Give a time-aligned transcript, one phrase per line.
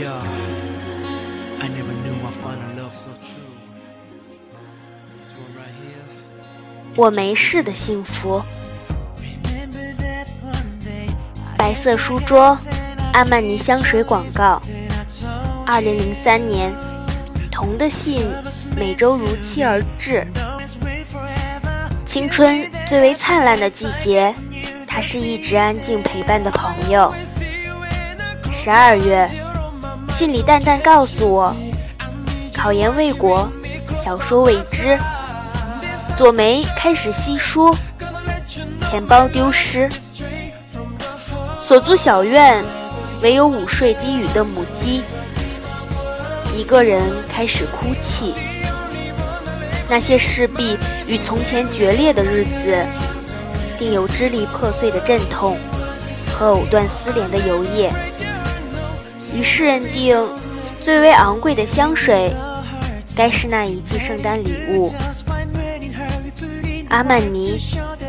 [0.00, 0.16] Yeah,
[1.60, 3.52] I never knew found a love so true.
[5.18, 6.06] This one right here.
[6.96, 8.42] 我没事的幸福。
[11.58, 12.56] 白色书桌，
[13.12, 14.62] 阿曼尼香水广告。
[15.66, 16.72] 二零零三年，
[17.50, 18.26] 童的信
[18.74, 20.26] 每周如期而至。
[22.06, 24.34] 青春最为灿烂的季节，
[24.86, 27.12] 他是一直安静陪伴的朋友。
[28.50, 29.28] 十二月，
[30.20, 31.56] 信里淡淡告诉我，
[32.54, 33.50] 考研未果，
[33.96, 34.98] 小说未知，
[36.14, 37.74] 左眉开始稀疏，
[38.82, 39.88] 钱包丢失。
[41.58, 42.62] 所租小院，
[43.22, 45.00] 唯有午睡低语的母鸡。
[46.54, 48.34] 一个人开始哭泣。
[49.88, 50.76] 那些势必
[51.06, 52.76] 与从前决裂的日子，
[53.78, 55.56] 定有支离破碎的阵痛
[56.34, 57.90] 和藕断丝连的游曳。
[59.34, 60.16] 于是认定，
[60.82, 62.32] 最为昂贵的香水，
[63.14, 64.92] 该是那一季圣诞礼物。
[66.88, 67.58] 阿曼尼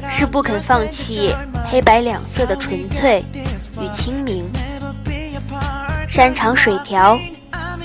[0.09, 1.33] 是不肯放弃
[1.69, 3.23] 黑白两色的纯粹。
[3.79, 4.47] 与清明，
[6.07, 7.17] 山长水调，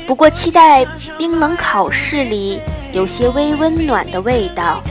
[0.07, 0.85] 不过期待
[1.17, 2.61] 冰冷考试里
[2.93, 4.83] 有些微温暖的味道。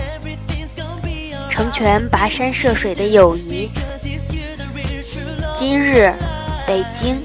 [1.50, 3.70] 成全跋山涉水的友谊。
[5.54, 6.14] 今日，
[6.66, 7.22] 北京，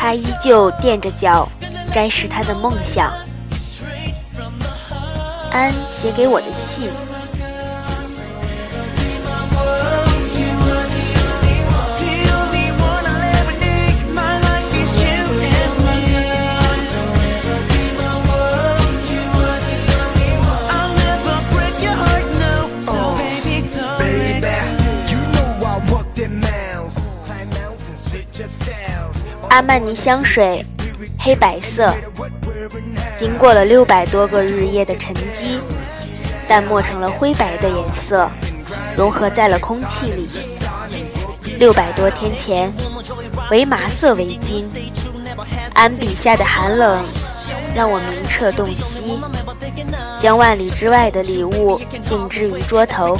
[0.00, 1.48] 他依旧垫着脚
[1.92, 3.12] 摘拾他的梦想。
[5.50, 6.88] 安写给我的信。
[29.50, 30.64] 阿曼尼香水，
[31.18, 31.92] 黑白色，
[33.16, 35.58] 经过了六百多个日夜的沉积，
[36.46, 38.30] 淡漠成了灰白的颜色，
[38.96, 40.28] 融合在了空气里。
[41.58, 42.72] 六百多天前，
[43.50, 44.64] 为麻色围巾，
[45.72, 47.02] 安笔下的寒冷
[47.74, 49.18] 让我明澈洞悉，
[50.20, 53.16] 将万里之外的礼物静置于桌头，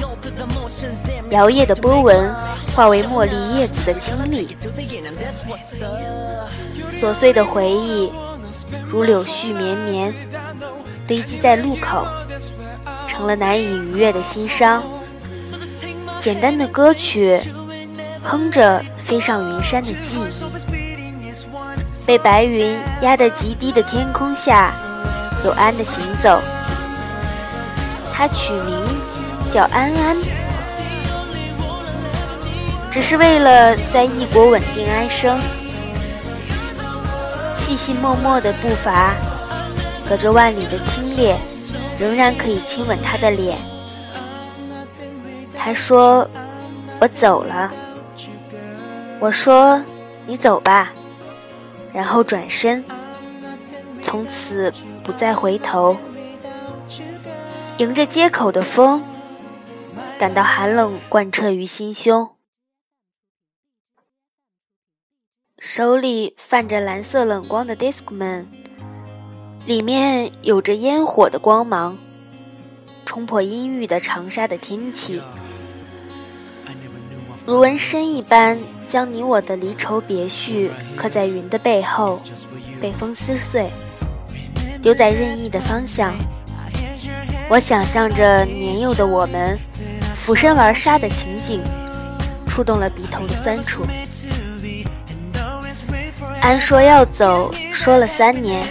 [1.31, 2.31] 摇曳的波纹
[2.79, 4.57] 化为茉莉叶子的清丽。
[6.93, 8.13] 琐碎的回忆
[8.89, 10.15] 如柳絮绵绵，
[11.05, 12.07] 堆积在路口，
[13.09, 14.81] 成了难以逾越的心伤。
[16.21, 17.41] 简单的歌曲，
[18.23, 20.77] 哼着飞上云山的记忆，
[22.07, 24.73] 被白云压得极低的天空下，
[25.45, 26.41] 有安的行走。
[28.13, 28.85] 他取名
[29.51, 30.17] 叫安安，
[32.99, 35.39] 只是为了在异国稳定安生。
[37.55, 39.15] 细细默默的步伐，
[40.09, 41.37] 隔着万里的清冽，
[41.97, 43.57] 仍然可以亲吻他的脸。
[45.57, 46.29] 他说
[46.99, 47.73] ：“我走了。”
[49.21, 49.81] 我说
[50.27, 50.93] ：“你走吧。”
[51.95, 52.85] 然后转身，
[54.03, 55.97] 从此不再回头。
[57.77, 59.05] 迎着街口的风，
[60.19, 62.29] 感到寒冷贯彻于心胸。
[65.59, 68.45] 手里泛着蓝色冷光的 Discman，
[69.67, 71.99] 里面有着烟火的光芒，
[73.05, 75.21] 冲破阴郁的长沙的天气，
[77.45, 82.23] 如纹身一般将你我的离愁别绪刻在云的背后，
[82.81, 83.69] 被风撕碎，
[84.81, 86.15] 丢在任意的方向。
[87.51, 89.59] 我想象着年幼的我们
[90.15, 91.61] 俯身玩沙的情景，
[92.47, 93.83] 触动了鼻头的酸楚。
[96.41, 98.67] 安说要走，说了三年。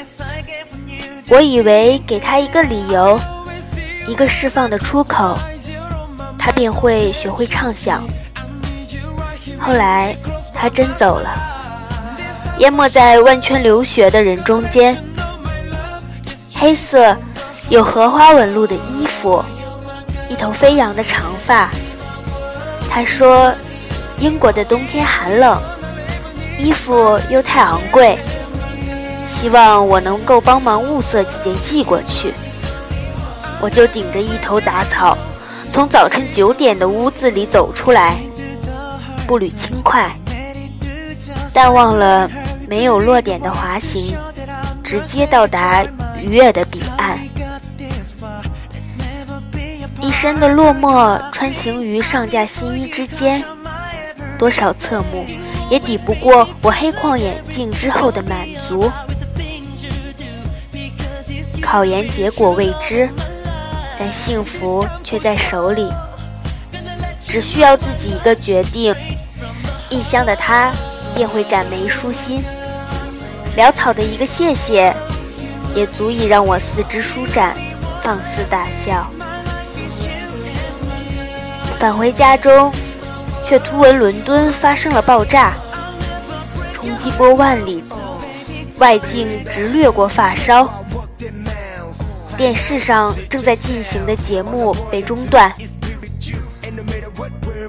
[1.29, 3.19] 我以为给他一个理由，
[4.07, 5.37] 一个释放的出口，
[6.39, 8.03] 他便会学会畅想。
[9.59, 10.15] 后来
[10.53, 11.29] 他真走了，
[12.59, 14.97] 淹没在万圈流血的人中间。
[16.55, 17.15] 黑色
[17.69, 19.43] 有荷花纹路的衣服，
[20.29, 21.69] 一头飞扬的长发。
[22.89, 23.53] 他说
[24.17, 25.61] ：“英国的冬天寒冷。”
[26.57, 28.17] 衣服又太昂贵，
[29.25, 32.33] 希望我能够帮忙物色几件寄过去。
[33.61, 35.17] 我就顶着一头杂草，
[35.69, 38.15] 从早晨九点的屋子里走出来，
[39.25, 40.11] 步履轻快，
[41.53, 42.29] 但忘了
[42.67, 44.15] 没有落点的滑行，
[44.83, 45.83] 直接到达
[46.19, 47.19] 愉悦的彼岸。
[49.99, 53.43] 一身的落寞穿行于上架新衣之间，
[54.37, 55.25] 多少侧目。
[55.69, 58.91] 也抵不过我黑框眼镜之后的满足。
[61.61, 63.09] 考研结果未知，
[63.99, 65.91] 但幸福却在手里。
[67.27, 68.95] 只需要自己一个决定，
[69.89, 70.71] 异乡的他
[71.13, 72.41] 便会展眉舒心。
[73.57, 74.95] 潦草的一个谢谢，
[75.75, 77.53] 也足以让我四肢舒展，
[78.01, 79.05] 放肆大笑。
[81.77, 82.71] 返回家中，
[83.47, 85.53] 却突闻伦敦发生了爆炸，
[86.73, 87.81] 冲击波万里，
[88.77, 90.69] 外境直掠过发梢。
[92.35, 95.49] 电视上正在进行的节目被中断，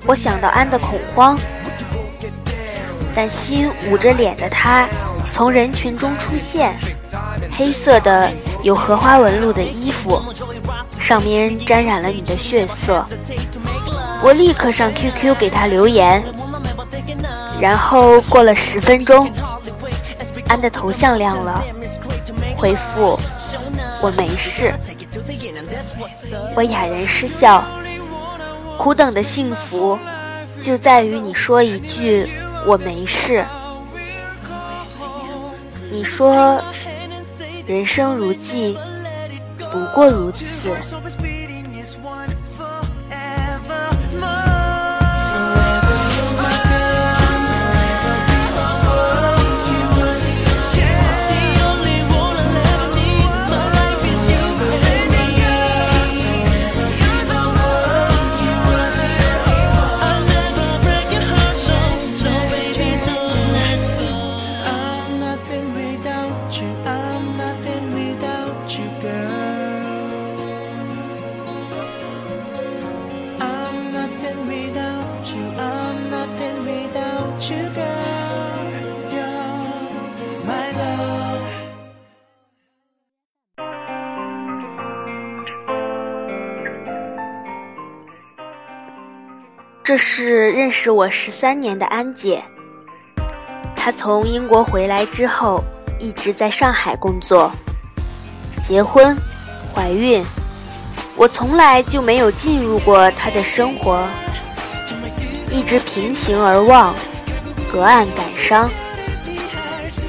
[0.05, 1.39] 我想到安的恐慌，
[3.15, 4.89] 但心捂着脸的他
[5.31, 6.75] 从人群中出现，
[7.57, 8.29] 黑色的
[8.65, 10.21] 有荷花纹路的衣服，
[10.99, 13.07] 上面沾染了你的血色。
[14.23, 16.23] 我立刻上 QQ 给他留言，
[17.61, 19.31] 然后过了十分钟，
[20.49, 21.63] 安的头像亮了，
[22.57, 23.19] 回复。
[24.01, 24.73] 我没事，
[26.55, 27.65] 我哑然失笑。
[28.79, 29.99] 苦等的幸福，
[30.61, 32.29] 就在于你说一句
[32.65, 33.45] “我没事”。
[35.91, 36.63] 你说，
[37.67, 38.79] 人生如寄，
[39.73, 40.77] 不过如此。
[89.89, 92.43] 这是认识我十三年的安姐。
[93.75, 95.65] 她从英国回来之后，
[95.99, 97.51] 一直在上海工作。
[98.63, 99.17] 结婚、
[99.75, 100.23] 怀孕，
[101.17, 104.07] 我从来就没有进入过她的生活，
[105.51, 106.95] 一直平行而望，
[107.73, 108.69] 隔岸感伤。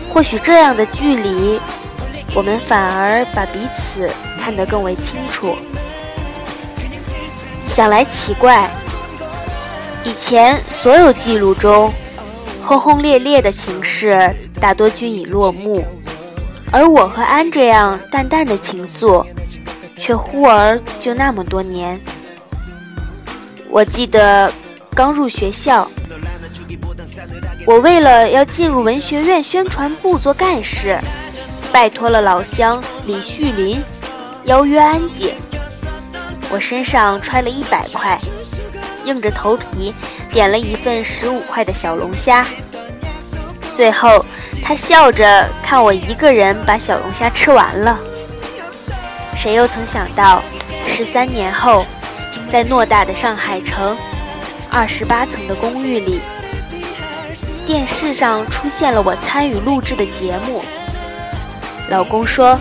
[0.10, 1.58] 或许这样的距离，
[2.36, 4.12] 我们反而把彼此
[4.42, 5.56] 看得更为清楚。
[7.66, 8.70] 想来奇怪。
[10.10, 11.94] 以前所有记录中，
[12.64, 15.86] 轰轰烈烈的情事大多均已落幕，
[16.72, 19.24] 而我和安这样淡淡的情愫，
[19.96, 22.02] 却忽而就那么多年。
[23.70, 24.52] 我记得
[24.96, 25.88] 刚入学校，
[27.68, 31.00] 我为了要进入文学院宣传部做干事，
[31.72, 33.80] 拜托了老乡李旭林，
[34.46, 35.36] 邀约安姐。
[36.50, 38.18] 我身上揣了一百块。
[39.10, 39.94] 硬着头皮
[40.32, 42.46] 点了一份十五块的小龙虾，
[43.76, 44.24] 最后
[44.64, 48.00] 他笑着看我一个人把小龙虾吃完了。
[49.36, 50.44] 谁又曾想到，
[50.86, 51.84] 十三年后，
[52.52, 53.98] 在偌大的上海城，
[54.70, 56.19] 二十八层的公寓里，
[57.66, 60.64] 电视上出现了我参与录制的节目。
[61.90, 62.60] 老公说：“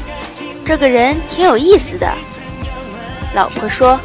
[0.64, 2.10] 这个人挺有意思的。”
[3.34, 4.00] 老婆说：“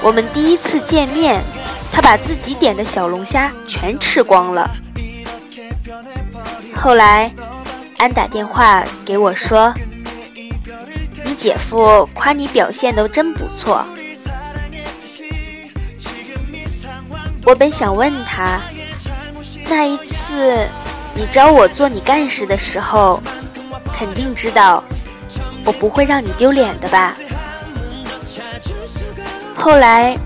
[0.00, 1.42] 我们第一次见面。”
[1.92, 4.68] 他把自己点的小龙虾全吃光了。
[6.74, 7.30] 后来，
[7.98, 9.72] 安打电话给我说
[11.22, 13.84] ：“你姐夫夸你表现的真不错。”
[17.44, 18.60] 我本想问他，
[19.68, 20.66] 那一次
[21.14, 23.22] 你招我做你干事的时候，
[23.92, 24.82] 肯定知道
[25.64, 27.14] 我不会让你丢脸的吧？
[29.54, 30.16] 后来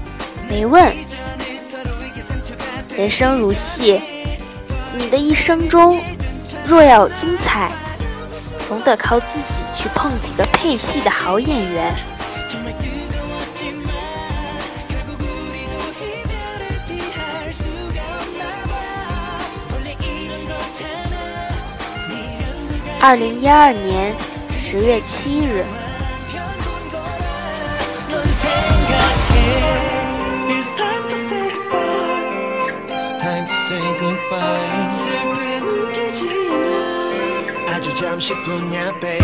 [0.48, 0.94] 没问。
[2.96, 4.00] 人生如戏，
[4.96, 6.00] 你的一生中
[6.66, 7.70] 若要精彩，
[8.64, 11.94] 总得靠自己去碰几个配戏的好演员。
[22.98, 24.14] 二零一二年
[24.50, 25.66] 十月七日。
[33.86, 34.88] saying goodbye.
[34.90, 36.66] 슬픈 웃기지나.
[37.68, 39.20] 아주 잠시뿐이야 baby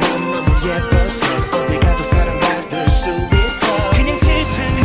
[0.32, 3.90] 너무 예뻐서 어디 가도 사랑받을 수 있어.
[3.90, 4.77] 그냥 슬픈